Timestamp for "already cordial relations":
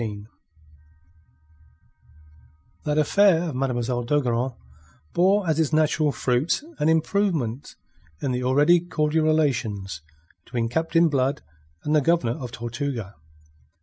8.43-10.01